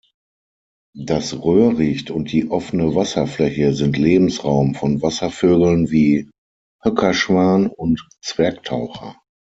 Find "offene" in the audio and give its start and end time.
2.49-2.95